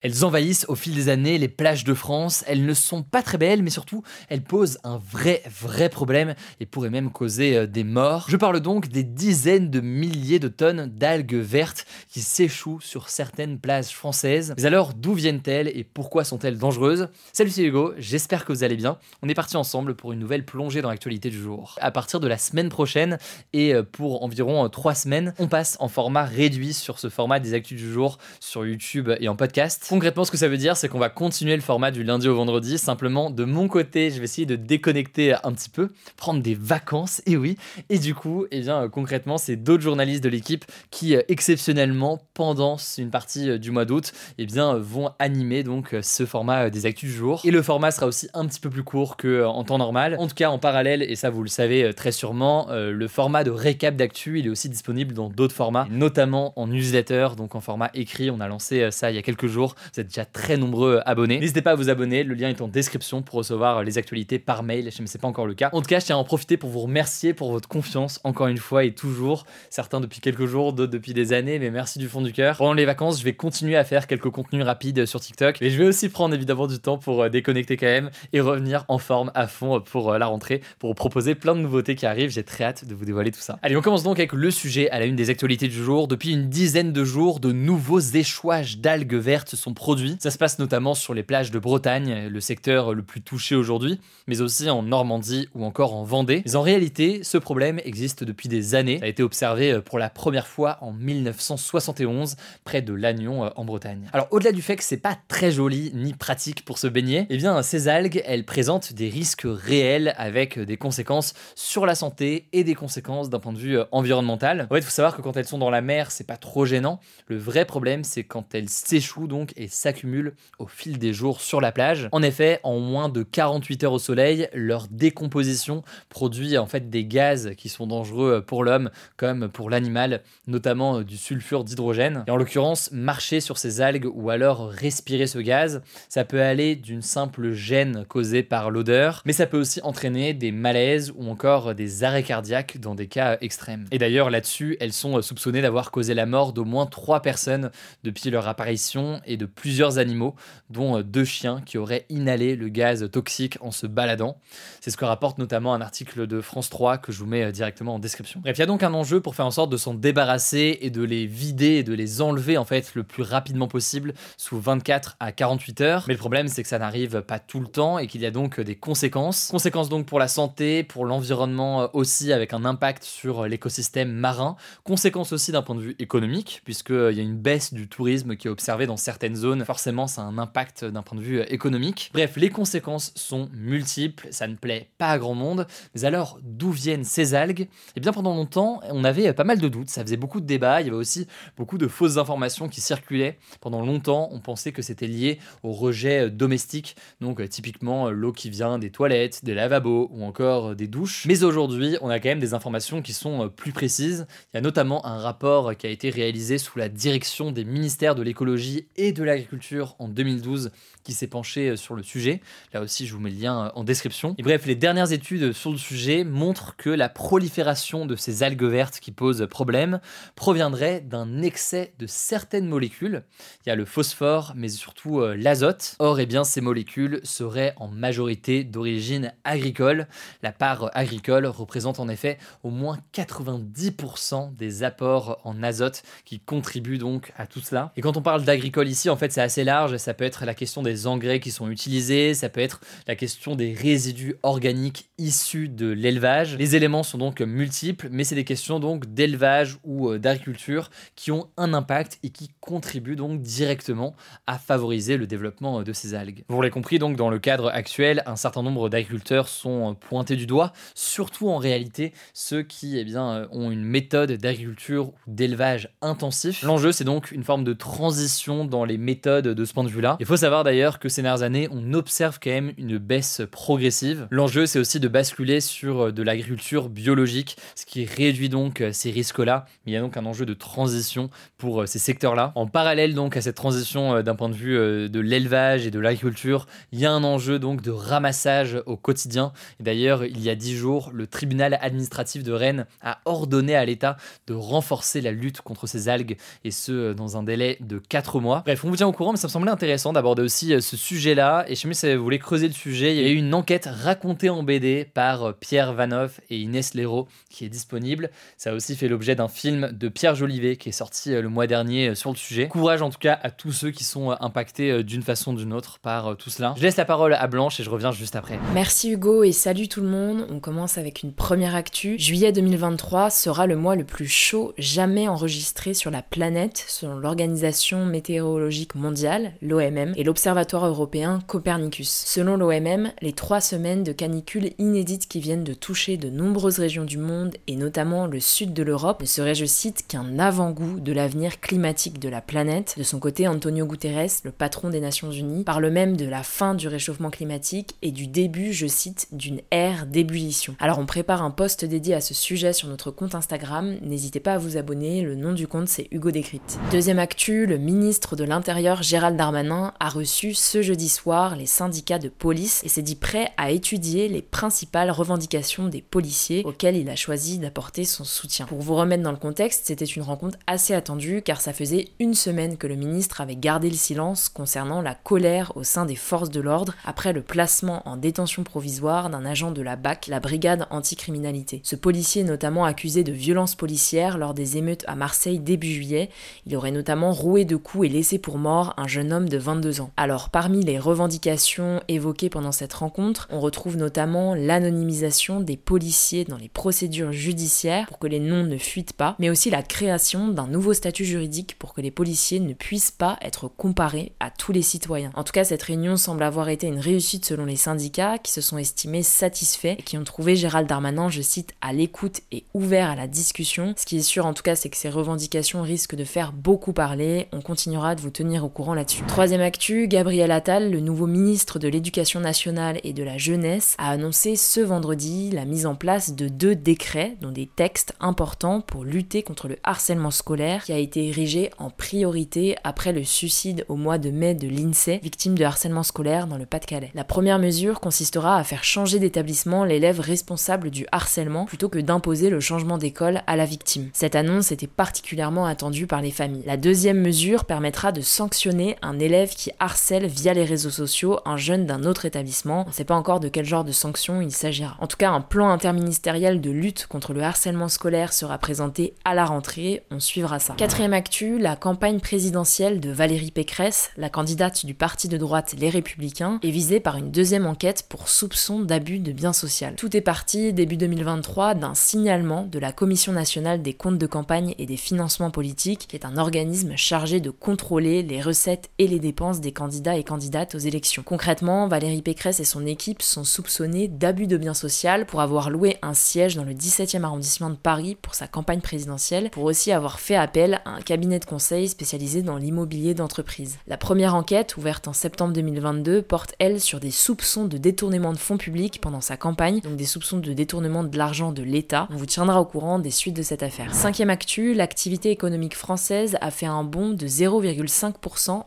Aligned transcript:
Elles 0.00 0.24
envahissent 0.24 0.64
au 0.68 0.76
fil 0.76 0.94
des 0.94 1.08
années 1.08 1.38
les 1.38 1.48
plages 1.48 1.82
de 1.82 1.92
France. 1.92 2.44
Elles 2.46 2.64
ne 2.64 2.74
sont 2.74 3.02
pas 3.02 3.20
très 3.20 3.36
belles, 3.36 3.64
mais 3.64 3.70
surtout, 3.70 4.04
elles 4.28 4.44
posent 4.44 4.78
un 4.84 4.96
vrai, 4.96 5.42
vrai 5.50 5.88
problème 5.88 6.36
et 6.60 6.66
pourraient 6.66 6.88
même 6.88 7.10
causer 7.10 7.56
euh, 7.56 7.66
des 7.66 7.82
morts. 7.82 8.26
Je 8.28 8.36
parle 8.36 8.60
donc 8.60 8.86
des 8.86 9.02
dizaines 9.02 9.70
de 9.70 9.80
milliers 9.80 10.38
de 10.38 10.46
tonnes 10.46 10.86
d'algues 10.86 11.34
vertes 11.34 11.84
qui 12.08 12.20
s'échouent 12.20 12.80
sur 12.80 13.08
certaines 13.08 13.58
plages 13.58 13.88
françaises. 13.88 14.54
Mais 14.56 14.66
alors, 14.66 14.94
d'où 14.94 15.14
viennent-elles 15.14 15.66
et 15.66 15.82
pourquoi 15.82 16.22
sont-elles 16.22 16.58
dangereuses? 16.58 17.08
Salut, 17.32 17.50
c'est 17.50 17.64
Hugo, 17.64 17.92
j'espère 17.98 18.44
que 18.44 18.52
vous 18.52 18.62
allez 18.62 18.76
bien. 18.76 18.98
On 19.22 19.28
est 19.28 19.34
parti 19.34 19.56
ensemble 19.56 19.96
pour 19.96 20.12
une 20.12 20.20
nouvelle 20.20 20.44
plongée 20.44 20.80
dans 20.80 20.90
l'actualité 20.90 21.28
du 21.28 21.38
jour. 21.38 21.74
À 21.80 21.90
partir 21.90 22.20
de 22.20 22.28
la 22.28 22.38
semaine 22.38 22.68
prochaine 22.68 23.18
et 23.52 23.74
euh, 23.74 23.82
pour 23.82 24.22
environ 24.22 24.64
euh, 24.64 24.68
trois 24.68 24.94
semaines, 24.94 25.34
on 25.40 25.48
passe 25.48 25.76
en 25.80 25.88
format 25.88 26.22
réduit 26.24 26.72
sur 26.72 27.00
ce 27.00 27.08
format 27.08 27.40
des 27.40 27.52
actus 27.54 27.76
du 27.76 27.92
jour 27.92 28.18
sur 28.38 28.64
YouTube 28.64 29.10
et 29.18 29.26
en 29.28 29.34
podcast. 29.34 29.87
Concrètement, 29.88 30.26
ce 30.26 30.30
que 30.30 30.36
ça 30.36 30.48
veut 30.48 30.58
dire, 30.58 30.76
c'est 30.76 30.90
qu'on 30.90 30.98
va 30.98 31.08
continuer 31.08 31.56
le 31.56 31.62
format 31.62 31.90
du 31.90 32.04
lundi 32.04 32.28
au 32.28 32.34
vendredi. 32.34 32.76
Simplement, 32.76 33.30
de 33.30 33.44
mon 33.44 33.68
côté, 33.68 34.10
je 34.10 34.18
vais 34.18 34.24
essayer 34.24 34.44
de 34.44 34.54
déconnecter 34.54 35.34
un 35.44 35.52
petit 35.52 35.70
peu, 35.70 35.88
prendre 36.18 36.42
des 36.42 36.54
vacances, 36.54 37.22
et 37.24 37.38
oui. 37.38 37.56
Et 37.88 37.98
du 37.98 38.14
coup, 38.14 38.44
eh 38.50 38.60
bien, 38.60 38.82
euh, 38.82 38.88
concrètement, 38.90 39.38
c'est 39.38 39.56
d'autres 39.56 39.82
journalistes 39.82 40.22
de 40.22 40.28
l'équipe 40.28 40.66
qui, 40.90 41.16
euh, 41.16 41.22
exceptionnellement, 41.28 42.20
pendant 42.34 42.76
une 42.98 43.10
partie 43.10 43.48
euh, 43.48 43.56
du 43.56 43.70
mois 43.70 43.86
d'août, 43.86 44.12
eh 44.36 44.44
bien, 44.44 44.74
vont 44.74 45.12
animer 45.18 45.62
donc 45.62 45.96
ce 46.02 46.26
format 46.26 46.68
des 46.68 46.84
actus 46.84 47.08
du 47.08 47.16
jour. 47.16 47.40
Et 47.44 47.50
le 47.50 47.62
format 47.62 47.90
sera 47.90 48.06
aussi 48.06 48.28
un 48.34 48.44
petit 48.46 48.60
peu 48.60 48.68
plus 48.68 48.84
court 48.84 49.16
qu'en 49.16 49.64
temps 49.64 49.78
normal. 49.78 50.16
En 50.18 50.26
tout 50.26 50.34
cas, 50.34 50.50
en 50.50 50.58
parallèle, 50.58 51.02
et 51.02 51.16
ça 51.16 51.30
vous 51.30 51.42
le 51.42 51.48
savez 51.48 51.94
très 51.94 52.12
sûrement, 52.12 52.68
le 52.70 53.08
format 53.08 53.42
de 53.42 53.50
récap 53.50 53.96
d'actu, 53.96 54.38
il 54.38 54.46
est 54.46 54.50
aussi 54.50 54.68
disponible 54.68 55.14
dans 55.14 55.30
d'autres 55.30 55.54
formats, 55.54 55.86
notamment 55.90 56.52
en 56.56 56.66
newsletter, 56.66 57.28
donc 57.38 57.54
en 57.54 57.60
format 57.60 57.90
écrit. 57.94 58.30
On 58.30 58.40
a 58.40 58.48
lancé 58.48 58.90
ça 58.90 59.10
il 59.10 59.14
y 59.14 59.18
a 59.18 59.22
quelques 59.22 59.46
jours. 59.46 59.74
Vous 59.94 60.00
êtes 60.00 60.08
déjà 60.08 60.24
très 60.24 60.56
nombreux 60.56 61.00
abonnés. 61.06 61.40
N'hésitez 61.40 61.62
pas 61.62 61.72
à 61.72 61.74
vous 61.74 61.90
abonner, 61.90 62.24
le 62.24 62.34
lien 62.34 62.48
est 62.48 62.60
en 62.60 62.68
description 62.68 63.22
pour 63.22 63.36
recevoir 63.36 63.82
les 63.84 63.98
actualités 63.98 64.38
par 64.38 64.62
mail, 64.62 64.90
je 64.94 65.02
ne 65.02 65.06
sais 65.06 65.18
pas 65.18 65.28
encore 65.28 65.46
le 65.46 65.54
cas. 65.54 65.70
En 65.72 65.80
tout 65.80 65.86
cas, 65.86 66.00
je 66.00 66.06
tiens 66.06 66.16
à 66.16 66.18
en 66.18 66.24
profiter 66.24 66.56
pour 66.56 66.70
vous 66.70 66.80
remercier 66.80 67.34
pour 67.34 67.50
votre 67.50 67.68
confiance, 67.68 68.20
encore 68.24 68.48
une 68.48 68.58
fois 68.58 68.84
et 68.84 68.92
toujours. 68.92 69.44
Certains 69.70 70.00
depuis 70.00 70.20
quelques 70.20 70.46
jours, 70.46 70.72
d'autres 70.72 70.92
depuis 70.92 71.14
des 71.14 71.32
années, 71.32 71.58
mais 71.58 71.70
merci 71.70 71.98
du 71.98 72.08
fond 72.08 72.20
du 72.20 72.32
cœur. 72.32 72.56
Pendant 72.56 72.72
les 72.72 72.84
vacances, 72.84 73.18
je 73.18 73.24
vais 73.24 73.34
continuer 73.34 73.76
à 73.76 73.84
faire 73.84 74.06
quelques 74.06 74.30
contenus 74.30 74.64
rapides 74.64 75.06
sur 75.06 75.20
TikTok, 75.20 75.58
mais 75.60 75.70
je 75.70 75.78
vais 75.78 75.86
aussi 75.86 76.08
prendre 76.08 76.34
évidemment 76.34 76.66
du 76.66 76.78
temps 76.78 76.98
pour 76.98 77.22
euh, 77.22 77.28
déconnecter 77.28 77.76
quand 77.76 77.86
même 77.86 78.10
et 78.32 78.40
revenir 78.40 78.84
en 78.88 78.98
forme 78.98 79.30
à 79.34 79.46
fond 79.46 79.80
pour 79.80 80.12
euh, 80.12 80.18
la 80.18 80.26
rentrée, 80.26 80.62
pour 80.78 80.90
vous 80.90 80.94
proposer 80.94 81.34
plein 81.34 81.54
de 81.54 81.60
nouveautés 81.60 81.94
qui 81.94 82.06
arrivent. 82.06 82.30
J'ai 82.30 82.42
très 82.42 82.64
hâte 82.64 82.84
de 82.84 82.94
vous 82.94 83.04
dévoiler 83.04 83.30
tout 83.30 83.40
ça. 83.40 83.58
Allez, 83.62 83.76
on 83.76 83.82
commence 83.82 84.02
donc 84.02 84.18
avec 84.18 84.32
le 84.32 84.50
sujet 84.50 84.90
à 84.90 84.98
la 84.98 85.06
une 85.06 85.16
des 85.16 85.30
actualités 85.30 85.68
du 85.68 85.82
jour. 85.82 86.08
Depuis 86.08 86.32
une 86.32 86.48
dizaine 86.48 86.92
de 86.92 87.04
jours, 87.04 87.40
de 87.40 87.52
nouveaux 87.52 88.00
échouages 88.00 88.78
d'algues 88.78 89.14
vertes 89.14 89.54
sont 89.54 89.67
produits. 89.74 90.16
Ça 90.20 90.30
se 90.30 90.38
passe 90.38 90.58
notamment 90.58 90.94
sur 90.94 91.14
les 91.14 91.22
plages 91.22 91.50
de 91.50 91.58
Bretagne, 91.58 92.28
le 92.28 92.40
secteur 92.40 92.94
le 92.94 93.02
plus 93.02 93.22
touché 93.22 93.54
aujourd'hui, 93.54 94.00
mais 94.26 94.40
aussi 94.40 94.68
en 94.70 94.82
Normandie 94.82 95.48
ou 95.54 95.64
encore 95.64 95.94
en 95.94 96.04
Vendée. 96.04 96.42
Mais 96.44 96.56
en 96.56 96.62
réalité, 96.62 97.22
ce 97.22 97.38
problème 97.38 97.80
existe 97.84 98.24
depuis 98.24 98.48
des 98.48 98.74
années. 98.74 98.98
Ça 98.98 99.04
a 99.04 99.08
été 99.08 99.22
observé 99.22 99.72
euh, 99.72 99.80
pour 99.80 99.98
la 99.98 100.10
première 100.10 100.46
fois 100.46 100.78
en 100.80 100.92
1971 100.92 102.36
près 102.64 102.82
de 102.82 102.92
Lannion 102.92 103.44
euh, 103.44 103.50
en 103.56 103.64
Bretagne. 103.64 104.08
Alors 104.12 104.28
au-delà 104.30 104.52
du 104.52 104.62
fait 104.62 104.76
que 104.76 104.84
c'est 104.84 104.96
pas 104.96 105.16
très 105.28 105.50
joli 105.50 105.90
ni 105.94 106.14
pratique 106.14 106.64
pour 106.64 106.78
se 106.78 106.86
baigner, 106.86 107.26
eh 107.30 107.36
bien 107.36 107.62
ces 107.62 107.88
algues, 107.88 108.22
elles 108.24 108.44
présentent 108.44 108.92
des 108.92 109.08
risques 109.08 109.46
réels 109.46 110.14
avec 110.16 110.58
des 110.58 110.76
conséquences 110.76 111.34
sur 111.54 111.86
la 111.86 111.94
santé 111.94 112.48
et 112.52 112.64
des 112.64 112.74
conséquences 112.74 113.30
d'un 113.30 113.40
point 113.40 113.52
de 113.52 113.58
vue 113.58 113.78
euh, 113.78 113.84
environnemental. 113.92 114.66
En 114.70 114.74
fait, 114.74 114.80
il 114.80 114.84
faut 114.84 114.90
savoir 114.90 115.16
que 115.16 115.22
quand 115.22 115.36
elles 115.36 115.46
sont 115.46 115.58
dans 115.58 115.70
la 115.70 115.80
mer, 115.80 116.10
c'est 116.10 116.26
pas 116.26 116.36
trop 116.36 116.64
gênant. 116.64 117.00
Le 117.26 117.36
vrai 117.36 117.64
problème, 117.64 118.04
c'est 118.04 118.24
quand 118.24 118.54
elles 118.54 118.68
s'échouent 118.68 119.26
donc 119.26 119.52
et 119.58 119.68
s'accumulent 119.68 120.34
au 120.58 120.66
fil 120.66 120.98
des 120.98 121.12
jours 121.12 121.42
sur 121.42 121.60
la 121.60 121.72
plage. 121.72 122.08
En 122.12 122.22
effet, 122.22 122.60
en 122.62 122.78
moins 122.78 123.10
de 123.10 123.22
48 123.22 123.84
heures 123.84 123.92
au 123.92 123.98
soleil, 123.98 124.48
leur 124.54 124.86
décomposition 124.90 125.82
produit 126.08 126.56
en 126.56 126.66
fait 126.66 126.88
des 126.88 127.04
gaz 127.04 127.50
qui 127.56 127.68
sont 127.68 127.86
dangereux 127.86 128.42
pour 128.46 128.64
l'homme 128.64 128.90
comme 129.16 129.48
pour 129.48 129.68
l'animal, 129.68 130.22
notamment 130.46 131.02
du 131.02 131.16
sulfure 131.16 131.64
d'hydrogène. 131.64 132.24
Et 132.26 132.30
en 132.30 132.36
l'occurrence, 132.36 132.90
marcher 132.92 133.40
sur 133.40 133.58
ces 133.58 133.80
algues 133.80 134.08
ou 134.12 134.30
alors 134.30 134.70
respirer 134.70 135.26
ce 135.26 135.38
gaz, 135.38 135.82
ça 136.08 136.24
peut 136.24 136.40
aller 136.40 136.76
d'une 136.76 137.02
simple 137.02 137.52
gêne 137.52 138.04
causée 138.08 138.42
par 138.42 138.70
l'odeur, 138.70 139.22
mais 139.24 139.32
ça 139.32 139.46
peut 139.46 139.58
aussi 139.58 139.80
entraîner 139.82 140.34
des 140.34 140.52
malaises 140.52 141.12
ou 141.16 141.28
encore 141.28 141.74
des 141.74 142.04
arrêts 142.04 142.22
cardiaques 142.22 142.78
dans 142.78 142.94
des 142.94 143.08
cas 143.08 143.36
extrêmes. 143.40 143.86
Et 143.90 143.98
d'ailleurs, 143.98 144.30
là-dessus, 144.30 144.76
elles 144.80 144.92
sont 144.92 145.20
soupçonnées 145.20 145.62
d'avoir 145.62 145.90
causé 145.90 146.14
la 146.14 146.26
mort 146.26 146.52
d'au 146.52 146.64
moins 146.64 146.86
3 146.86 147.20
personnes 147.22 147.70
depuis 148.04 148.30
leur 148.30 148.46
apparition 148.46 149.20
et 149.26 149.36
de 149.36 149.46
plusieurs 149.54 149.98
animaux, 149.98 150.34
dont 150.70 151.00
deux 151.00 151.24
chiens 151.24 151.60
qui 151.64 151.78
auraient 151.78 152.06
inhalé 152.08 152.56
le 152.56 152.68
gaz 152.68 153.10
toxique 153.10 153.58
en 153.60 153.70
se 153.70 153.86
baladant. 153.86 154.38
C'est 154.80 154.90
ce 154.90 154.96
que 154.96 155.04
rapporte 155.04 155.38
notamment 155.38 155.74
un 155.74 155.80
article 155.80 156.26
de 156.26 156.40
France 156.40 156.70
3 156.70 156.98
que 156.98 157.12
je 157.12 157.18
vous 157.18 157.26
mets 157.26 157.50
directement 157.52 157.94
en 157.94 157.98
description. 157.98 158.40
Bref, 158.40 158.56
il 158.56 158.60
y 158.60 158.62
a 158.62 158.66
donc 158.66 158.82
un 158.82 158.94
enjeu 158.94 159.20
pour 159.20 159.34
faire 159.34 159.46
en 159.46 159.50
sorte 159.50 159.70
de 159.70 159.76
s'en 159.76 159.94
débarrasser 159.94 160.78
et 160.80 160.90
de 160.90 161.02
les 161.02 161.26
vider 161.26 161.76
et 161.76 161.82
de 161.82 161.94
les 161.94 162.20
enlever 162.20 162.58
en 162.58 162.64
fait 162.64 162.94
le 162.94 163.02
plus 163.02 163.22
rapidement 163.22 163.68
possible 163.68 164.14
sous 164.36 164.60
24 164.60 165.16
à 165.20 165.32
48 165.32 165.80
heures. 165.80 166.04
Mais 166.08 166.14
le 166.14 166.18
problème 166.18 166.48
c'est 166.48 166.62
que 166.62 166.68
ça 166.68 166.78
n'arrive 166.78 167.22
pas 167.22 167.38
tout 167.38 167.60
le 167.60 167.66
temps 167.66 167.98
et 167.98 168.06
qu'il 168.06 168.20
y 168.20 168.26
a 168.26 168.30
donc 168.30 168.60
des 168.60 168.76
conséquences. 168.76 169.48
Conséquences 169.50 169.88
donc 169.88 170.06
pour 170.06 170.18
la 170.18 170.28
santé, 170.28 170.82
pour 170.82 171.04
l'environnement 171.04 171.90
aussi 171.94 172.32
avec 172.32 172.52
un 172.52 172.64
impact 172.64 173.04
sur 173.04 173.46
l'écosystème 173.46 174.12
marin. 174.12 174.56
Conséquences 174.84 175.32
aussi 175.32 175.52
d'un 175.52 175.62
point 175.62 175.74
de 175.74 175.80
vue 175.80 175.96
économique 175.98 176.62
puisqu'il 176.64 177.14
y 177.14 177.20
a 177.20 177.22
une 177.22 177.38
baisse 177.38 177.72
du 177.72 177.88
tourisme 177.88 178.36
qui 178.36 178.48
est 178.48 178.50
observée 178.50 178.86
dans 178.86 178.96
certaines 178.96 179.37
zones. 179.38 179.64
Forcément 179.64 180.06
ça 180.06 180.22
a 180.22 180.24
un 180.24 180.38
impact 180.38 180.84
d'un 180.84 181.02
point 181.02 181.18
de 181.18 181.22
vue 181.22 181.40
économique. 181.48 182.10
Bref, 182.12 182.36
les 182.36 182.50
conséquences 182.50 183.12
sont 183.14 183.48
multiples, 183.52 184.28
ça 184.30 184.46
ne 184.46 184.54
plaît 184.54 184.90
pas 184.98 185.08
à 185.08 185.18
grand 185.18 185.34
monde. 185.34 185.66
Mais 185.94 186.04
alors, 186.04 186.38
d'où 186.42 186.70
viennent 186.70 187.04
ces 187.04 187.34
algues? 187.34 187.68
Eh 187.96 188.00
bien, 188.00 188.12
pendant 188.12 188.34
longtemps, 188.34 188.80
on 188.90 189.04
avait 189.04 189.32
pas 189.32 189.44
mal 189.44 189.58
de 189.58 189.68
doutes, 189.68 189.88
ça 189.88 190.02
faisait 190.02 190.16
beaucoup 190.16 190.40
de 190.40 190.46
débats, 190.46 190.80
il 190.80 190.86
y 190.86 190.88
avait 190.88 190.96
aussi 190.96 191.26
beaucoup 191.56 191.78
de 191.78 191.88
fausses 191.88 192.16
informations 192.16 192.68
qui 192.68 192.80
circulaient. 192.80 193.38
Pendant 193.60 193.84
longtemps, 193.84 194.28
on 194.32 194.40
pensait 194.40 194.72
que 194.72 194.82
c'était 194.82 195.06
lié 195.06 195.38
au 195.62 195.72
rejet 195.72 196.30
domestique, 196.30 196.96
donc 197.20 197.46
typiquement 197.48 198.10
l'eau 198.10 198.32
qui 198.32 198.50
vient 198.50 198.78
des 198.78 198.90
toilettes, 198.90 199.44
des 199.44 199.54
lavabos 199.54 200.08
ou 200.12 200.24
encore 200.24 200.74
des 200.74 200.86
douches. 200.86 201.24
Mais 201.26 201.44
aujourd'hui, 201.44 201.96
on 202.00 202.08
a 202.08 202.20
quand 202.20 202.28
même 202.28 202.40
des 202.40 202.54
informations 202.54 203.02
qui 203.02 203.12
sont 203.12 203.48
plus 203.48 203.72
précises. 203.72 204.26
Il 204.52 204.56
y 204.56 204.58
a 204.58 204.60
notamment 204.60 205.04
un 205.06 205.18
rapport 205.18 205.76
qui 205.76 205.86
a 205.86 205.90
été 205.90 206.10
réalisé 206.10 206.58
sous 206.58 206.78
la 206.78 206.88
direction 206.88 207.52
des 207.52 207.64
ministères 207.64 208.14
de 208.14 208.22
l'écologie 208.22 208.88
et 208.96 209.12
de 209.12 209.17
l'agriculture 209.24 209.96
en 209.98 210.08
2012 210.08 210.70
qui 211.04 211.12
s'est 211.12 211.26
penché 211.26 211.70
euh, 211.70 211.76
sur 211.76 211.94
le 211.94 212.02
sujet. 212.02 212.40
Là 212.72 212.80
aussi, 212.80 213.06
je 213.06 213.14
vous 213.14 213.20
mets 213.20 213.30
le 213.30 213.36
lien 213.36 213.66
euh, 213.66 213.70
en 213.74 213.84
description. 213.84 214.34
Et 214.38 214.42
bref, 214.42 214.66
les 214.66 214.74
dernières 214.74 215.12
études 215.12 215.52
sur 215.52 215.70
le 215.70 215.78
sujet 215.78 216.24
montrent 216.24 216.76
que 216.76 216.90
la 216.90 217.08
prolifération 217.08 218.06
de 218.06 218.16
ces 218.16 218.42
algues 218.42 218.64
vertes 218.64 219.00
qui 219.00 219.12
posent 219.12 219.46
problème 219.48 220.00
proviendrait 220.34 221.00
d'un 221.00 221.42
excès 221.42 221.94
de 221.98 222.06
certaines 222.06 222.68
molécules. 222.68 223.22
Il 223.64 223.68
y 223.68 223.72
a 223.72 223.76
le 223.76 223.84
phosphore, 223.84 224.52
mais 224.54 224.68
surtout 224.68 225.20
euh, 225.20 225.34
l'azote. 225.34 225.96
Or, 225.98 226.20
eh 226.20 226.26
bien, 226.26 226.44
ces 226.44 226.60
molécules 226.60 227.20
seraient 227.22 227.74
en 227.76 227.88
majorité 227.88 228.64
d'origine 228.64 229.32
agricole. 229.44 230.06
La 230.42 230.52
part 230.52 230.90
agricole 230.94 231.46
représente 231.46 232.00
en 232.00 232.08
effet 232.08 232.38
au 232.62 232.70
moins 232.70 232.98
90% 233.14 234.54
des 234.54 234.82
apports 234.82 235.40
en 235.44 235.62
azote 235.62 236.02
qui 236.24 236.40
contribuent 236.40 236.98
donc 236.98 237.32
à 237.36 237.46
tout 237.46 237.60
cela. 237.60 237.92
Et 237.96 238.00
quand 238.00 238.16
on 238.16 238.22
parle 238.22 238.44
d'agricole 238.44 238.88
ici, 238.88 239.07
En 239.08 239.16
fait, 239.16 239.32
c'est 239.32 239.40
assez 239.40 239.64
large. 239.64 239.96
Ça 239.96 240.14
peut 240.14 240.24
être 240.24 240.44
la 240.44 240.54
question 240.54 240.82
des 240.82 241.06
engrais 241.06 241.40
qui 241.40 241.50
sont 241.50 241.70
utilisés, 241.70 242.34
ça 242.34 242.48
peut 242.48 242.60
être 242.60 242.80
la 243.06 243.16
question 243.16 243.54
des 243.54 243.72
résidus 243.72 244.36
organiques 244.42 245.08
issus 245.18 245.68
de 245.68 245.88
l'élevage. 245.88 246.56
Les 246.56 246.76
éléments 246.76 247.02
sont 247.02 247.18
donc 247.18 247.40
multiples, 247.40 248.08
mais 248.10 248.24
c'est 248.24 248.34
des 248.34 248.44
questions 248.44 248.80
donc 248.80 249.12
d'élevage 249.12 249.78
ou 249.84 250.08
euh, 250.08 250.18
d'agriculture 250.18 250.90
qui 251.16 251.30
ont 251.30 251.48
un 251.56 251.74
impact 251.74 252.18
et 252.22 252.30
qui 252.30 252.50
contribuent 252.60 253.16
donc 253.16 253.40
directement 253.40 254.14
à 254.46 254.58
favoriser 254.58 255.16
le 255.16 255.26
développement 255.26 255.80
euh, 255.80 255.84
de 255.84 255.92
ces 255.92 256.14
algues. 256.14 256.44
Vous 256.48 256.60
l'avez 256.60 256.70
compris, 256.70 256.98
donc 256.98 257.16
dans 257.16 257.30
le 257.30 257.38
cadre 257.38 257.68
actuel, 257.68 258.22
un 258.26 258.36
certain 258.36 258.62
nombre 258.62 258.88
d'agriculteurs 258.88 259.48
sont 259.48 259.90
euh, 259.90 259.94
pointés 259.94 260.36
du 260.36 260.46
doigt, 260.46 260.72
surtout 260.94 261.48
en 261.48 261.58
réalité 261.58 262.12
ceux 262.34 262.62
qui 262.62 262.98
eh 262.98 263.04
bien, 263.04 263.48
ont 263.52 263.70
une 263.70 263.84
méthode 263.84 264.32
d'agriculture 264.32 265.08
ou 265.08 265.14
d'élevage 265.26 265.90
intensif. 266.02 266.62
L'enjeu, 266.62 266.92
c'est 266.92 267.04
donc 267.04 267.32
une 267.32 267.44
forme 267.44 267.64
de 267.64 267.72
transition 267.72 268.64
dans 268.64 268.84
les 268.84 268.97
méthodes 268.98 269.48
de 269.48 269.64
ce 269.64 269.72
point 269.72 269.84
de 269.84 269.88
vue-là. 269.88 270.16
Il 270.20 270.26
faut 270.26 270.36
savoir 270.36 270.64
d'ailleurs 270.64 270.98
que 270.98 271.08
ces 271.08 271.22
dernières 271.22 271.42
années, 271.42 271.68
on 271.70 271.94
observe 271.94 272.38
quand 272.42 272.50
même 272.50 272.72
une 272.76 272.98
baisse 272.98 273.42
progressive. 273.50 274.26
L'enjeu, 274.30 274.66
c'est 274.66 274.78
aussi 274.78 275.00
de 275.00 275.08
basculer 275.08 275.60
sur 275.60 276.06
euh, 276.06 276.12
de 276.12 276.22
l'agriculture 276.22 276.88
biologique, 276.88 277.56
ce 277.74 277.86
qui 277.86 278.04
réduit 278.04 278.48
donc 278.48 278.80
euh, 278.80 278.92
ces 278.92 279.10
risques-là. 279.10 279.66
Il 279.86 279.92
y 279.92 279.96
a 279.96 280.00
donc 280.00 280.16
un 280.16 280.26
enjeu 280.26 280.44
de 280.44 280.54
transition 280.54 281.30
pour 281.56 281.82
euh, 281.82 281.86
ces 281.86 281.98
secteurs-là. 281.98 282.52
En 282.54 282.66
parallèle 282.66 283.14
donc 283.14 283.36
à 283.36 283.40
cette 283.40 283.56
transition 283.56 284.22
d'un 284.22 284.34
point 284.34 284.48
de 284.48 284.54
vue 284.54 285.08
de 285.08 285.20
l'élevage 285.20 285.86
et 285.86 285.90
de 285.90 285.98
l'agriculture, 285.98 286.66
il 286.92 286.98
y 286.98 287.06
a 287.06 287.12
un 287.12 287.24
enjeu 287.24 287.58
donc 287.58 287.82
de 287.82 287.90
ramassage 287.90 288.80
au 288.86 288.96
quotidien. 288.96 289.52
D'ailleurs, 289.80 290.24
il 290.24 290.40
y 290.42 290.50
a 290.50 290.54
dix 290.54 290.76
jours, 290.76 291.10
le 291.12 291.26
tribunal 291.26 291.78
administratif 291.80 292.42
de 292.42 292.52
Rennes 292.52 292.86
a 293.02 293.18
ordonné 293.24 293.74
à 293.74 293.84
l'État 293.84 294.16
de 294.46 294.54
renforcer 294.54 295.20
la 295.20 295.32
lutte 295.32 295.60
contre 295.60 295.86
ces 295.86 296.08
algues 296.08 296.36
et 296.64 296.70
ce 296.70 297.12
dans 297.12 297.36
un 297.36 297.42
délai 297.42 297.78
de 297.80 297.98
4 297.98 298.40
mois. 298.40 298.62
Bref, 298.64 298.84
on 298.88 298.90
vous 298.90 298.96
tient 298.96 299.06
au 299.06 299.12
courant, 299.12 299.32
mais 299.32 299.38
ça 299.38 299.48
me 299.48 299.52
semblait 299.52 299.70
intéressant 299.70 300.14
d'aborder 300.14 300.40
aussi 300.40 300.80
ce 300.80 300.96
sujet-là. 300.96 301.66
Et 301.68 301.74
je 301.74 301.80
sais 301.80 301.88
pas 301.88 301.92
si 301.92 302.14
vous 302.14 302.22
voulez 302.22 302.38
creuser 302.38 302.68
le 302.68 302.72
sujet, 302.72 303.14
il 303.14 303.20
y 303.20 303.24
a 303.26 303.28
eu 303.28 303.34
une 303.34 303.52
enquête 303.52 303.86
racontée 303.86 304.48
en 304.48 304.62
BD 304.62 305.04
par 305.12 305.52
Pierre 305.56 305.92
Vanoff 305.92 306.40
et 306.48 306.56
Inès 306.58 306.94
Léraud 306.94 307.28
qui 307.50 307.66
est 307.66 307.68
disponible. 307.68 308.30
Ça 308.56 308.70
a 308.70 308.72
aussi 308.72 308.96
fait 308.96 309.08
l'objet 309.08 309.34
d'un 309.34 309.48
film 309.48 309.90
de 309.92 310.08
Pierre 310.08 310.34
Jolivet 310.34 310.76
qui 310.76 310.88
est 310.88 310.92
sorti 310.92 311.32
le 311.32 311.50
mois 311.50 311.66
dernier 311.66 312.14
sur 312.14 312.30
le 312.30 312.36
sujet. 312.36 312.68
Courage 312.68 313.02
en 313.02 313.10
tout 313.10 313.18
cas 313.18 313.38
à 313.42 313.50
tous 313.50 313.72
ceux 313.72 313.90
qui 313.90 314.04
sont 314.04 314.34
impactés 314.40 315.02
d'une 315.04 315.22
façon 315.22 315.52
ou 315.52 315.58
d'une 315.58 315.74
autre 315.74 315.98
par 315.98 316.38
tout 316.38 316.48
cela. 316.48 316.74
Je 316.78 316.82
laisse 316.82 316.96
la 316.96 317.04
parole 317.04 317.34
à 317.34 317.46
Blanche 317.46 317.78
et 317.80 317.82
je 317.82 317.90
reviens 317.90 318.12
juste 318.12 318.36
après. 318.36 318.58
Merci 318.72 319.10
Hugo 319.10 319.44
et 319.44 319.52
salut 319.52 319.88
tout 319.88 320.00
le 320.00 320.08
monde. 320.08 320.46
On 320.48 320.60
commence 320.60 320.96
avec 320.96 321.22
une 321.22 321.34
première 321.34 321.74
actu. 321.74 322.18
Juillet 322.18 322.52
2023 322.52 323.28
sera 323.28 323.66
le 323.66 323.76
mois 323.76 323.96
le 323.96 324.04
plus 324.04 324.28
chaud 324.28 324.72
jamais 324.78 325.28
enregistré 325.28 325.92
sur 325.92 326.10
la 326.10 326.22
planète 326.22 326.86
selon 326.88 327.18
l'Organisation 327.18 328.06
météorologique 328.06 328.77
mondiale, 328.94 329.52
l'OMM, 329.62 330.12
et 330.16 330.24
l'Observatoire 330.24 330.86
européen 330.86 331.40
Copernicus. 331.46 332.08
Selon 332.08 332.56
l'OMM, 332.56 333.10
les 333.20 333.32
trois 333.32 333.60
semaines 333.60 334.04
de 334.04 334.12
canicule 334.12 334.70
inédites 334.78 335.28
qui 335.28 335.40
viennent 335.40 335.64
de 335.64 335.74
toucher 335.74 336.16
de 336.16 336.30
nombreuses 336.30 336.78
régions 336.78 337.04
du 337.04 337.18
monde 337.18 337.54
et 337.66 337.76
notamment 337.76 338.26
le 338.26 338.40
sud 338.40 338.72
de 338.72 338.82
l'Europe 338.82 339.20
ne 339.20 339.26
seraient, 339.26 339.54
je 339.54 339.64
cite, 339.64 340.06
qu'un 340.06 340.38
avant-goût 340.38 341.00
de 341.00 341.12
l'avenir 341.12 341.60
climatique 341.60 342.18
de 342.18 342.28
la 342.28 342.40
planète. 342.40 342.94
De 342.96 343.02
son 343.02 343.18
côté, 343.18 343.48
Antonio 343.48 343.86
Guterres, 343.86 344.42
le 344.44 344.52
patron 344.52 344.90
des 344.90 345.00
Nations 345.00 345.30
Unies, 345.30 345.64
parle 345.64 345.88
même 345.90 346.16
de 346.16 346.26
la 346.26 346.42
fin 346.42 346.74
du 346.74 346.88
réchauffement 346.88 347.30
climatique 347.30 347.96
et 348.02 348.10
du 348.10 348.26
début, 348.26 348.72
je 348.72 348.86
cite, 348.86 349.28
d'une 349.32 349.60
ère 349.70 350.06
d'ébullition. 350.06 350.76
Alors 350.80 350.98
on 350.98 351.06
prépare 351.06 351.42
un 351.42 351.50
post 351.50 351.84
dédié 351.84 352.14
à 352.14 352.20
ce 352.20 352.34
sujet 352.34 352.72
sur 352.72 352.88
notre 352.88 353.10
compte 353.10 353.34
Instagram, 353.34 353.96
n'hésitez 354.02 354.40
pas 354.40 354.54
à 354.54 354.58
vous 354.58 354.76
abonner, 354.76 355.22
le 355.22 355.34
nom 355.34 355.52
du 355.52 355.66
compte 355.66 355.88
c'est 355.88 356.08
Hugo 356.10 356.30
Décrypte. 356.30 356.78
Deuxième 356.92 357.18
actu, 357.18 357.66
le 357.66 357.78
ministre 357.78 358.36
de 358.36 358.44
l'Intérieur 358.44 358.67
Gérald 359.00 359.36
Darmanin 359.38 359.94
a 359.98 360.10
reçu 360.10 360.52
ce 360.52 360.82
jeudi 360.82 361.08
soir 361.08 361.56
les 361.56 361.64
syndicats 361.64 362.18
de 362.18 362.28
police 362.28 362.82
et 362.84 362.88
s'est 362.88 363.00
dit 363.00 363.14
prêt 363.14 363.50
à 363.56 363.70
étudier 363.70 364.28
les 364.28 364.42
principales 364.42 365.10
revendications 365.10 365.88
des 365.88 366.02
policiers 366.02 366.62
auxquelles 366.66 366.96
il 366.96 367.08
a 367.08 367.16
choisi 367.16 367.58
d'apporter 367.58 368.04
son 368.04 368.24
soutien. 368.24 368.66
Pour 368.66 368.82
vous 368.82 368.94
remettre 368.94 369.22
dans 369.22 369.30
le 369.30 369.38
contexte, 369.38 369.86
c'était 369.86 370.04
une 370.04 370.22
rencontre 370.22 370.58
assez 370.66 370.92
attendue 370.92 371.40
car 371.42 371.62
ça 371.62 371.72
faisait 371.72 372.08
une 372.20 372.34
semaine 372.34 372.76
que 372.76 372.86
le 372.86 372.96
ministre 372.96 373.40
avait 373.40 373.56
gardé 373.56 373.88
le 373.88 373.96
silence 373.96 374.50
concernant 374.50 375.00
la 375.00 375.14
colère 375.14 375.72
au 375.74 375.82
sein 375.82 376.04
des 376.04 376.16
forces 376.16 376.50
de 376.50 376.60
l'ordre 376.60 376.94
après 377.06 377.32
le 377.32 377.40
placement 377.40 378.06
en 378.06 378.18
détention 378.18 378.64
provisoire 378.64 379.30
d'un 379.30 379.46
agent 379.46 379.70
de 379.70 379.80
la 379.80 379.96
BAC, 379.96 380.26
la 380.26 380.40
brigade 380.40 380.86
anticriminalité. 380.90 381.80
Ce 381.84 381.96
policier 381.96 382.44
notamment 382.44 382.84
accusé 382.84 383.24
de 383.24 383.32
violences 383.32 383.76
policières 383.76 384.36
lors 384.36 384.52
des 384.52 384.76
émeutes 384.76 385.04
à 385.06 385.14
Marseille 385.14 385.58
début 385.58 385.90
juillet. 385.90 386.28
Il 386.66 386.76
aurait 386.76 386.90
notamment 386.90 387.32
roué 387.32 387.64
de 387.64 387.76
coups 387.76 388.06
et 388.06 388.10
laissé 388.10 388.38
pour 388.38 388.57
mort 388.58 388.92
un 388.98 389.08
jeune 389.08 389.32
homme 389.32 389.48
de 389.48 389.56
22 389.56 390.02
ans. 390.02 390.10
Alors 390.16 390.50
parmi 390.50 390.84
les 390.84 390.98
revendications 390.98 392.02
évoquées 392.08 392.50
pendant 392.50 392.72
cette 392.72 392.92
rencontre, 392.92 393.48
on 393.50 393.60
retrouve 393.60 393.96
notamment 393.96 394.54
l'anonymisation 394.54 395.60
des 395.60 395.76
policiers 395.76 396.44
dans 396.44 396.58
les 396.58 396.68
procédures 396.68 397.32
judiciaires 397.32 398.06
pour 398.06 398.18
que 398.18 398.26
les 398.26 398.40
noms 398.40 398.64
ne 398.64 398.76
fuitent 398.76 399.14
pas, 399.14 399.36
mais 399.38 399.50
aussi 399.50 399.70
la 399.70 399.82
création 399.82 400.48
d'un 400.48 400.66
nouveau 400.66 400.92
statut 400.92 401.24
juridique 401.24 401.78
pour 401.78 401.94
que 401.94 402.00
les 402.00 402.10
policiers 402.10 402.60
ne 402.60 402.74
puissent 402.74 403.10
pas 403.10 403.38
être 403.42 403.68
comparés 403.68 404.32
à 404.40 404.50
tous 404.50 404.72
les 404.72 404.82
citoyens. 404.82 405.30
En 405.34 405.44
tout 405.44 405.52
cas, 405.52 405.64
cette 405.64 405.82
réunion 405.82 406.16
semble 406.16 406.42
avoir 406.42 406.68
été 406.68 406.86
une 406.86 406.98
réussite 406.98 407.44
selon 407.44 407.64
les 407.64 407.76
syndicats 407.76 408.38
qui 408.38 408.52
se 408.52 408.60
sont 408.60 408.78
estimés 408.78 409.22
satisfaits 409.22 409.96
et 409.98 410.02
qui 410.02 410.18
ont 410.18 410.24
trouvé 410.24 410.56
Gérald 410.56 410.88
Darmanin, 410.88 411.28
je 411.28 411.42
cite, 411.42 411.74
à 411.80 411.92
l'écoute 411.92 412.40
et 412.52 412.64
ouvert 412.74 413.10
à 413.10 413.16
la 413.16 413.26
discussion. 413.26 413.94
Ce 413.96 414.06
qui 414.06 414.18
est 414.18 414.22
sûr 414.22 414.46
en 414.46 414.54
tout 414.54 414.62
cas, 414.62 414.76
c'est 414.76 414.90
que 414.90 414.96
ces 414.96 415.10
revendications 415.10 415.82
risquent 415.82 416.16
de 416.16 416.24
faire 416.24 416.52
beaucoup 416.52 416.92
parler. 416.92 417.48
On 417.52 417.60
continuera 417.60 418.14
de 418.14 418.20
vous 418.20 418.30
tenir 418.30 418.47
au 418.56 418.68
courant 418.68 418.94
là-dessus. 418.94 419.22
Troisième 419.28 419.60
actu, 419.60 420.08
Gabriel 420.08 420.50
Attal, 420.50 420.90
le 420.90 421.00
nouveau 421.00 421.26
ministre 421.26 421.78
de 421.78 421.86
l'Éducation 421.86 422.40
nationale 422.40 422.98
et 423.04 423.12
de 423.12 423.22
la 423.22 423.36
jeunesse, 423.36 423.94
a 423.98 424.10
annoncé 424.10 424.56
ce 424.56 424.80
vendredi 424.80 425.50
la 425.50 425.66
mise 425.66 425.84
en 425.84 425.94
place 425.94 426.34
de 426.34 426.48
deux 426.48 426.74
décrets, 426.74 427.36
dont 427.42 427.50
des 427.50 427.66
textes 427.66 428.14
importants 428.20 428.80
pour 428.80 429.04
lutter 429.04 429.42
contre 429.42 429.68
le 429.68 429.76
harcèlement 429.84 430.30
scolaire, 430.30 430.84
qui 430.84 430.92
a 430.92 430.98
été 430.98 431.28
érigé 431.28 431.70
en 431.78 431.90
priorité 431.90 432.76
après 432.84 433.12
le 433.12 433.22
suicide 433.22 433.84
au 433.88 433.96
mois 433.96 434.16
de 434.16 434.30
mai 434.30 434.54
de 434.54 434.66
l'INSEE, 434.66 435.20
victime 435.22 435.56
de 435.56 435.64
harcèlement 435.64 436.02
scolaire 436.02 436.46
dans 436.46 436.56
le 436.56 436.66
Pas-de-Calais. 436.66 437.10
La 437.14 437.24
première 437.24 437.58
mesure 437.58 438.00
consistera 438.00 438.56
à 438.56 438.64
faire 438.64 438.82
changer 438.82 439.18
d'établissement 439.18 439.84
l'élève 439.84 440.20
responsable 440.20 440.90
du 440.90 441.06
harcèlement 441.12 441.66
plutôt 441.66 441.90
que 441.90 441.98
d'imposer 441.98 442.48
le 442.48 442.60
changement 442.60 442.96
d'école 442.96 443.42
à 443.46 443.56
la 443.56 443.66
victime. 443.66 444.08
Cette 444.14 444.36
annonce 444.36 444.72
était 444.72 444.86
particulièrement 444.86 445.66
attendue 445.66 446.06
par 446.06 446.22
les 446.22 446.30
familles. 446.30 446.64
La 446.64 446.78
deuxième 446.78 447.20
mesure 447.20 447.64
permettra 447.64 448.12
de 448.12 448.20
sanctionner 448.38 448.96
un 449.02 449.18
élève 449.18 449.52
qui 449.52 449.72
harcèle 449.80 450.26
via 450.26 450.54
les 450.54 450.64
réseaux 450.64 450.90
sociaux 450.90 451.40
un 451.44 451.56
jeune 451.56 451.86
d'un 451.86 452.04
autre 452.04 452.24
établissement. 452.24 452.84
On 452.86 452.90
ne 452.90 452.94
sait 452.94 453.02
pas 453.02 453.16
encore 453.16 453.40
de 453.40 453.48
quel 453.48 453.64
genre 453.64 453.82
de 453.82 453.90
sanction 453.90 454.40
il 454.40 454.52
s'agira. 454.52 454.96
En 455.00 455.08
tout 455.08 455.16
cas, 455.16 455.32
un 455.32 455.40
plan 455.40 455.70
interministériel 455.70 456.60
de 456.60 456.70
lutte 456.70 457.08
contre 457.08 457.32
le 457.32 457.42
harcèlement 457.42 457.88
scolaire 457.88 458.32
sera 458.32 458.56
présenté 458.58 459.14
à 459.24 459.34
la 459.34 459.44
rentrée. 459.44 460.04
On 460.12 460.20
suivra 460.20 460.60
ça. 460.60 460.74
Quatrième 460.74 461.14
actu, 461.14 461.58
la 461.58 461.74
campagne 461.74 462.20
présidentielle 462.20 463.00
de 463.00 463.10
Valérie 463.10 463.50
Pécresse, 463.50 464.12
la 464.16 464.30
candidate 464.30 464.86
du 464.86 464.94
parti 464.94 465.26
de 465.26 465.36
droite 465.36 465.74
Les 465.76 465.90
Républicains, 465.90 466.60
est 466.62 466.70
visée 466.70 467.00
par 467.00 467.16
une 467.16 467.32
deuxième 467.32 467.66
enquête 467.66 468.06
pour 468.08 468.28
soupçon 468.28 468.78
d'abus 468.78 469.18
de 469.18 469.32
biens 469.32 469.52
sociaux. 469.52 469.88
Tout 469.96 470.16
est 470.16 470.20
parti 470.20 470.72
début 470.72 470.96
2023 470.96 471.74
d'un 471.74 471.96
signalement 471.96 472.68
de 472.70 472.78
la 472.78 472.92
Commission 472.92 473.32
nationale 473.32 473.82
des 473.82 473.94
comptes 473.94 474.18
de 474.18 474.26
campagne 474.28 474.76
et 474.78 474.86
des 474.86 474.96
financements 474.96 475.50
politiques, 475.50 476.06
qui 476.06 476.14
est 476.14 476.24
un 476.24 476.36
organisme 476.36 476.94
chargé 476.94 477.40
de 477.40 477.50
contrôler 477.50 478.17
les 478.22 478.42
recettes 478.42 478.90
et 478.98 479.08
les 479.08 479.20
dépenses 479.20 479.60
des 479.60 479.72
candidats 479.72 480.16
et 480.16 480.24
candidates 480.24 480.74
aux 480.74 480.78
élections. 480.78 481.22
Concrètement, 481.24 481.88
Valérie 481.88 482.22
Pécresse 482.22 482.60
et 482.60 482.64
son 482.64 482.84
équipe 482.84 483.22
sont 483.22 483.44
soupçonnés 483.44 484.08
d'abus 484.08 484.46
de 484.46 484.56
biens 484.56 484.74
sociaux 484.74 484.98
pour 485.26 485.40
avoir 485.40 485.70
loué 485.70 485.96
un 486.02 486.14
siège 486.14 486.56
dans 486.56 486.64
le 486.64 486.72
17e 486.72 487.22
arrondissement 487.22 487.70
de 487.70 487.76
Paris 487.76 488.16
pour 488.20 488.34
sa 488.34 488.46
campagne 488.46 488.80
présidentielle, 488.80 489.50
pour 489.50 489.64
aussi 489.64 489.92
avoir 489.92 490.18
fait 490.18 490.34
appel 490.34 490.80
à 490.84 490.90
un 490.90 491.00
cabinet 491.00 491.38
de 491.38 491.44
conseil 491.44 491.88
spécialisé 491.88 492.42
dans 492.42 492.56
l'immobilier 492.56 493.14
d'entreprise. 493.14 493.78
La 493.86 493.96
première 493.96 494.34
enquête, 494.34 494.76
ouverte 494.76 495.08
en 495.08 495.12
septembre 495.12 495.52
2022, 495.52 496.22
porte 496.22 496.54
elle 496.58 496.80
sur 496.80 497.00
des 497.00 497.10
soupçons 497.10 497.66
de 497.66 497.78
détournement 497.78 498.32
de 498.32 498.38
fonds 498.38 498.56
publics 498.56 499.00
pendant 499.00 499.20
sa 499.20 499.36
campagne, 499.36 499.80
donc 499.80 499.96
des 499.96 500.04
soupçons 500.04 500.38
de 500.38 500.52
détournement 500.52 501.04
de 501.04 501.16
l'argent 501.16 501.52
de 501.52 501.62
l'État. 501.62 502.08
On 502.10 502.16
vous 502.16 502.26
tiendra 502.26 502.60
au 502.60 502.64
courant 502.64 502.98
des 502.98 503.10
suites 503.10 503.36
de 503.36 503.42
cette 503.42 503.62
affaire. 503.62 503.94
Cinquième 503.94 504.30
actu, 504.30 504.74
l'activité 504.74 505.30
économique 505.30 505.76
française 505.76 506.36
a 506.40 506.50
fait 506.50 506.66
un 506.66 506.82
bond 506.82 507.10
de 507.10 507.26
0,5% 507.26 508.07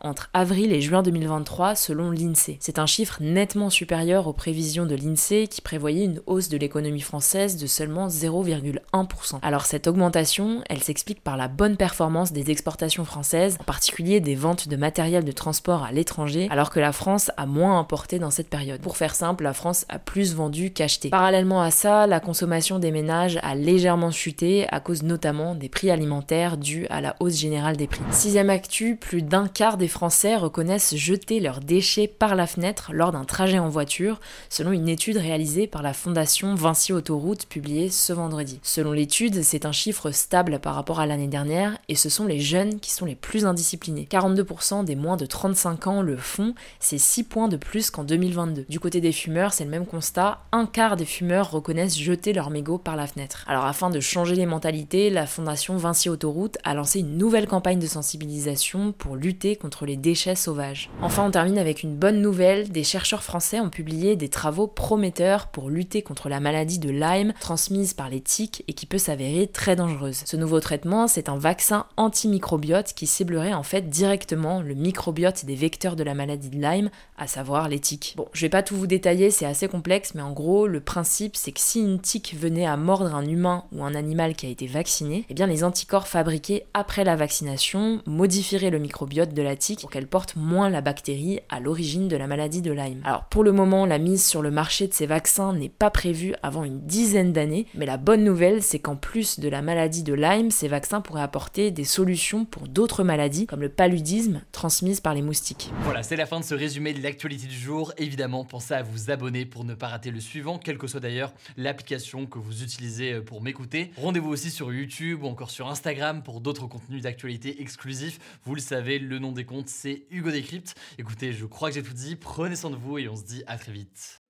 entre 0.01 0.29
avril 0.33 0.71
et 0.71 0.81
juin 0.81 1.01
2023 1.01 1.75
selon 1.75 2.12
l'INSEE. 2.12 2.57
C'est 2.60 2.79
un 2.79 2.86
chiffre 2.86 3.17
nettement 3.21 3.69
supérieur 3.69 4.27
aux 4.27 4.33
prévisions 4.33 4.86
de 4.86 4.95
l'INSEE 4.95 5.48
qui 5.48 5.62
prévoyait 5.62 6.05
une 6.05 6.21
hausse 6.25 6.50
de 6.50 6.57
l'économie 6.57 7.01
française 7.01 7.57
de 7.57 7.67
seulement 7.67 8.07
0,1%. 8.07 9.39
Alors 9.41 9.65
cette 9.65 9.88
augmentation, 9.88 10.63
elle 10.69 10.81
s'explique 10.81 11.24
par 11.24 11.38
la 11.38 11.48
bonne 11.48 11.77
performance 11.77 12.31
des 12.31 12.51
exportations 12.51 13.05
françaises, 13.05 13.57
en 13.60 13.63
particulier 13.63 14.19
des 14.19 14.36
ventes 14.36 14.67
de 14.67 14.75
matériel 14.75 15.24
de 15.24 15.31
transport 15.31 15.83
à 15.83 15.91
l'étranger, 15.91 16.48
alors 16.51 16.69
que 16.69 16.79
la 16.79 16.91
France 16.91 17.31
a 17.38 17.45
moins 17.45 17.79
importé 17.79 18.19
dans 18.19 18.31
cette 18.31 18.50
période. 18.50 18.81
Pour 18.81 18.98
faire 18.98 19.15
simple, 19.15 19.43
la 19.43 19.53
France 19.53 19.86
a 19.89 20.00
plus 20.00 20.36
vendu 20.36 20.71
qu'acheté. 20.71 21.10
Parallèlement 21.10 21.62
à 21.62 21.71
ça, 21.71 22.07
la 22.07 22.19
consommation 22.19 22.79
des 22.79 22.91
ménages 22.91 23.39
a 23.43 23.55
légèrement 23.55 24.12
chuté 24.12 24.67
à 24.69 24.79
cause 24.79 25.03
notamment 25.03 25.55
des 25.55 25.69
prix 25.69 25.91
alimentaires 25.91 26.57
dus 26.57 26.88
à 26.89 27.01
la 27.01 27.15
hausse 27.19 27.38
générale 27.38 27.77
des 27.77 27.88
prix. 27.88 28.01
Sixième 28.12 28.50
actu, 28.50 28.95
plus 28.95 29.21
d'un 29.31 29.47
quart 29.47 29.77
des 29.77 29.88
Français 29.88 30.35
reconnaissent 30.35 30.93
jeter 30.93 31.39
leurs 31.39 31.61
déchets 31.61 32.09
par 32.09 32.35
la 32.35 32.47
fenêtre 32.47 32.91
lors 32.93 33.13
d'un 33.13 33.23
trajet 33.23 33.59
en 33.59 33.69
voiture, 33.69 34.19
selon 34.50 34.73
une 34.73 34.89
étude 34.89 35.15
réalisée 35.15 35.67
par 35.67 35.81
la 35.81 35.93
Fondation 35.93 36.53
Vinci 36.53 36.91
Autoroute 36.91 37.45
publiée 37.45 37.89
ce 37.89 38.11
vendredi. 38.11 38.59
Selon 38.61 38.91
l'étude, 38.91 39.41
c'est 39.41 39.65
un 39.65 39.71
chiffre 39.71 40.11
stable 40.11 40.59
par 40.59 40.75
rapport 40.75 41.00
à 41.00 41.05
l'année 41.05 41.29
dernière 41.29 41.77
et 41.88 41.95
ce 41.95 42.09
sont 42.09 42.25
les 42.25 42.41
jeunes 42.41 42.81
qui 42.81 42.91
sont 42.91 43.05
les 43.05 43.15
plus 43.15 43.45
indisciplinés. 43.45 44.05
42% 44.11 44.83
des 44.83 44.97
moins 44.97 45.15
de 45.15 45.25
35 45.25 45.88
ans 45.88 46.01
le 46.01 46.17
font, 46.17 46.53
c'est 46.81 46.97
6 46.97 47.23
points 47.23 47.47
de 47.47 47.55
plus 47.55 47.89
qu'en 47.89 48.03
2022. 48.03 48.65
Du 48.67 48.81
côté 48.81 49.00
des 49.00 49.13
fumeurs, 49.13 49.53
c'est 49.53 49.63
le 49.63 49.69
même 49.69 49.85
constat, 49.85 50.39
un 50.51 50.65
quart 50.65 50.97
des 50.97 51.05
fumeurs 51.05 51.51
reconnaissent 51.51 51.97
jeter 51.97 52.33
leur 52.33 52.50
mégot 52.50 52.77
par 52.77 52.97
la 52.97 53.07
fenêtre. 53.07 53.45
Alors 53.47 53.63
afin 53.63 53.89
de 53.89 54.01
changer 54.01 54.35
les 54.35 54.45
mentalités, 54.45 55.09
la 55.09 55.25
Fondation 55.25 55.77
Vinci 55.77 56.09
Autoroute 56.09 56.57
a 56.65 56.73
lancé 56.73 57.00
une 57.00 57.17
nouvelle 57.17 57.47
campagne 57.47 57.79
de 57.79 57.88
sensibilisation 57.88 58.91
pour 58.91 59.20
lutter 59.21 59.55
contre 59.55 59.85
les 59.85 59.97
déchets 59.97 60.35
sauvages. 60.35 60.89
Enfin, 61.01 61.25
on 61.25 61.31
termine 61.31 61.59
avec 61.59 61.83
une 61.83 61.95
bonne 61.95 62.21
nouvelle, 62.21 62.69
des 62.69 62.83
chercheurs 62.83 63.23
français 63.23 63.59
ont 63.59 63.69
publié 63.69 64.15
des 64.15 64.29
travaux 64.29 64.65
prometteurs 64.65 65.47
pour 65.47 65.69
lutter 65.69 66.01
contre 66.01 66.27
la 66.27 66.39
maladie 66.39 66.79
de 66.79 66.89
Lyme 66.89 67.33
transmise 67.39 67.93
par 67.93 68.09
les 68.09 68.21
tiques 68.21 68.63
et 68.67 68.73
qui 68.73 68.87
peut 68.87 68.97
s'avérer 68.97 69.47
très 69.47 69.75
dangereuse. 69.75 70.23
Ce 70.25 70.37
nouveau 70.37 70.59
traitement, 70.59 71.07
c'est 71.07 71.29
un 71.29 71.37
vaccin 71.37 71.85
antimicrobiote 71.97 72.93
qui 72.93 73.05
ciblerait 73.05 73.53
en 73.53 73.63
fait 73.63 73.89
directement 73.89 74.61
le 74.61 74.73
microbiote 74.73 75.45
des 75.45 75.55
vecteurs 75.55 75.95
de 75.95 76.03
la 76.03 76.15
maladie 76.15 76.49
de 76.49 76.59
Lyme, 76.59 76.89
à 77.17 77.27
savoir 77.27 77.69
les 77.69 77.79
tiques. 77.79 78.15
Bon, 78.17 78.27
je 78.33 78.41
vais 78.41 78.49
pas 78.49 78.63
tout 78.63 78.75
vous 78.75 78.87
détailler, 78.87 79.29
c'est 79.29 79.45
assez 79.45 79.67
complexe, 79.67 80.15
mais 80.15 80.21
en 80.21 80.31
gros, 80.31 80.65
le 80.65 80.81
principe 80.81 81.35
c'est 81.35 81.51
que 81.51 81.59
si 81.59 81.79
une 81.79 81.99
tique 81.99 82.35
venait 82.35 82.65
à 82.65 82.75
mordre 82.75 83.13
un 83.13 83.25
humain 83.25 83.65
ou 83.71 83.83
un 83.83 83.93
animal 83.93 84.33
qui 84.33 84.47
a 84.47 84.49
été 84.49 84.65
vacciné, 84.65 85.25
eh 85.29 85.33
bien 85.35 85.45
les 85.45 85.63
anticorps 85.63 86.07
fabriqués 86.07 86.63
après 86.73 87.03
la 87.03 87.15
vaccination 87.15 88.01
modifieraient 88.07 88.71
le 88.71 88.79
microbiote 88.79 89.11
de 89.12 89.41
la 89.41 89.56
tique 89.56 89.82
pour 89.82 89.91
qu'elle 89.91 90.08
porte 90.08 90.36
moins 90.36 90.70
la 90.70 90.82
bactérie 90.82 91.41
à 91.50 91.60
l'origine 91.60 92.08
de 92.08 92.15
la 92.15 92.27
maladie 92.27 92.62
de 92.62 92.72
Lyme. 92.72 93.01
Alors 93.03 93.25
pour 93.25 93.44
le 93.44 93.51
moment, 93.51 93.86
la 93.86 93.98
mise 93.98 94.25
sur 94.25 94.41
le 94.41 94.51
marché 94.51 94.88
de 94.88 94.94
ces 94.94 95.06
vaccins 95.06 95.53
n'est 95.53 95.70
pas 95.70 95.89
prévue 95.89 96.34
avant 96.41 96.63
une 96.63 96.82
dizaine 96.82 97.34
d'années, 97.34 97.68
mais 97.75 97.86
la 97.86 97.98
bonne 97.98 98.24
nouvelle 98.24 98.63
c'est 98.63 98.80
qu'en 98.80 98.96
plus 98.96 99.39
de 99.39 99.50
la 99.50 99.62
maladie 99.62 100.03
de 100.03 100.13
Lyme, 100.13 100.50
ces 100.50 100.70
vaccins 100.70 101.01
pourraient 101.01 101.22
apporter 101.22 101.72
des 101.72 101.84
solutions 101.84 102.46
pour 102.46 102.68
d'autres 102.68 103.03
maladies 103.03 103.48
comme 103.48 103.62
le 103.62 103.70
paludisme 103.70 104.41
transmise 104.51 105.01
par 105.01 105.13
les 105.13 105.22
moustiques. 105.22 105.72
Voilà, 105.82 106.03
c'est 106.03 106.15
la 106.15 106.25
fin 106.25 106.39
de 106.39 106.46
ce 106.46 106.56
résumé 106.56 106.94
de 106.94 107.03
l'actualité 107.03 107.48
du 107.48 107.58
jour. 107.58 107.94
Évidemment, 107.98 108.46
pensez 108.46 108.74
à 108.74 108.82
vous 108.82 109.12
abonner 109.12 109.46
pour 109.46 109.65
ne 109.65 109.74
pas 109.74 109.88
rater 109.88 110.12
le 110.12 110.20
suivant, 110.20 110.58
quelle 110.58 110.77
que 110.77 110.88
soit 110.88 111.00
d'ailleurs 111.00 111.34
l'application 111.58 112.25
que 112.25 112.39
vous 112.39 112.63
utilisez 112.63 113.13
euh, 113.13 113.22
pour 113.22 113.41
m'écouter. 113.41 113.91
Rendez-vous 113.98 114.30
aussi 114.30 114.51
sur 114.51 114.72
YouTube 114.74 115.24
ou 115.24 115.27
encore 115.27 115.51
sur 115.51 115.68
Instagram 115.68 116.22
pour 116.24 116.41
d'autres 116.41 116.68
contenus 116.68 117.01
d'actualité 117.01 117.62
exclusifs. 117.62 118.20
Vous 118.46 118.56
le 118.56 118.62
savez, 118.62 119.00
le 119.01 119.20
nom 119.20 119.31
des 119.31 119.46
comptes, 119.46 119.70
c'est 119.70 120.05
Hugo 120.10 120.31
Décrypte. 120.31 120.75
Écoutez, 120.98 121.34
je 121.34 121.46
crois 121.46 121.70
que 121.70 121.75
j'ai 121.75 121.84
tout 121.84 121.93
dit. 121.93 122.15
Prenez 122.15 122.55
soin 122.55 122.70
de 122.70 122.75
vous 122.75 122.98
et 122.98 123.08
on 123.10 123.15
se 123.15 123.24
dit 123.24 123.43
à 123.48 123.58
très 123.58 123.72
vite. 123.72 124.22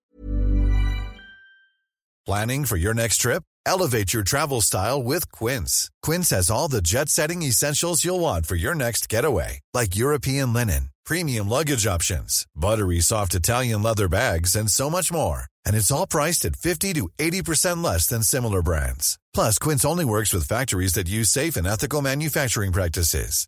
Planning 2.26 2.66
for 2.66 2.78
your 2.78 2.94
next 2.94 3.18
trip? 3.18 3.44
Elevate 3.66 4.14
your 4.14 4.24
travel 4.24 4.62
style 4.62 5.02
with 5.02 5.32
Quince. 5.32 5.90
Quince 6.04 6.30
has 6.30 6.52
all 6.52 6.68
the 6.68 6.82
jet 6.82 7.10
setting 7.10 7.42
essentials 7.42 8.06
you'll 8.06 8.20
want 8.20 8.46
for 8.46 8.56
your 8.56 8.76
next 8.76 9.10
getaway, 9.10 9.60
like 9.74 9.96
European 9.96 10.54
linen, 10.54 10.90
premium 11.04 11.50
luggage 11.50 11.88
options, 11.88 12.46
buttery 12.56 13.00
soft 13.00 13.34
Italian 13.34 13.82
leather 13.82 14.08
bags, 14.08 14.56
and 14.56 14.70
so 14.70 14.90
much 14.90 15.12
more. 15.12 15.46
And 15.66 15.76
it's 15.76 15.92
all 15.92 16.08
priced 16.08 16.46
at 16.46 16.56
50 16.56 16.94
to 16.94 17.10
80% 17.20 17.84
less 17.84 18.08
than 18.08 18.24
similar 18.24 18.62
brands. 18.62 19.20
Plus, 19.34 19.58
Quince 19.60 19.84
only 19.84 20.06
works 20.06 20.34
with 20.34 20.48
factories 20.48 20.94
that 20.94 21.10
use 21.10 21.30
safe 21.30 21.56
and 21.56 21.68
ethical 21.68 22.02
manufacturing 22.02 22.72
practices. 22.72 23.48